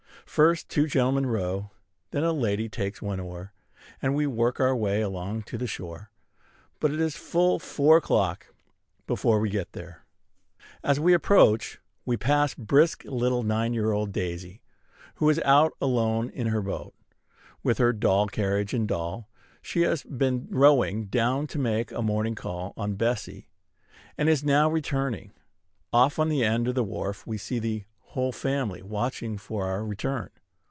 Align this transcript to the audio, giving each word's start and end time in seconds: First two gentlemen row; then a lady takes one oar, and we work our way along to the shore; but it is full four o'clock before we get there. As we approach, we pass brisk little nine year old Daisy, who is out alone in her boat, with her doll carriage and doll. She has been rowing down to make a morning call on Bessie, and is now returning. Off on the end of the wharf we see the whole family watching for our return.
First 0.27 0.69
two 0.69 0.87
gentlemen 0.87 1.25
row; 1.25 1.71
then 2.11 2.23
a 2.23 2.31
lady 2.31 2.69
takes 2.69 3.01
one 3.01 3.19
oar, 3.19 3.51
and 4.01 4.15
we 4.15 4.25
work 4.25 4.61
our 4.61 4.73
way 4.73 5.01
along 5.01 5.43
to 5.43 5.57
the 5.57 5.67
shore; 5.67 6.09
but 6.79 6.89
it 6.89 7.01
is 7.01 7.17
full 7.17 7.59
four 7.59 7.97
o'clock 7.97 8.53
before 9.05 9.39
we 9.41 9.49
get 9.49 9.73
there. 9.73 10.05
As 10.85 11.01
we 11.01 11.13
approach, 11.13 11.81
we 12.05 12.15
pass 12.15 12.53
brisk 12.55 13.03
little 13.03 13.43
nine 13.43 13.73
year 13.73 13.91
old 13.91 14.13
Daisy, 14.13 14.61
who 15.15 15.29
is 15.29 15.41
out 15.43 15.73
alone 15.81 16.29
in 16.29 16.47
her 16.47 16.61
boat, 16.61 16.93
with 17.61 17.77
her 17.79 17.91
doll 17.91 18.27
carriage 18.27 18.73
and 18.73 18.87
doll. 18.87 19.27
She 19.61 19.81
has 19.81 20.03
been 20.03 20.47
rowing 20.49 21.07
down 21.07 21.45
to 21.47 21.59
make 21.59 21.91
a 21.91 22.01
morning 22.01 22.35
call 22.35 22.73
on 22.77 22.93
Bessie, 22.95 23.49
and 24.17 24.29
is 24.29 24.45
now 24.45 24.71
returning. 24.71 25.33
Off 25.91 26.17
on 26.17 26.29
the 26.29 26.41
end 26.41 26.69
of 26.69 26.75
the 26.75 26.85
wharf 26.85 27.27
we 27.27 27.37
see 27.37 27.59
the 27.59 27.83
whole 28.13 28.33
family 28.33 28.81
watching 28.81 29.37
for 29.37 29.67
our 29.67 29.85
return. 29.85 30.29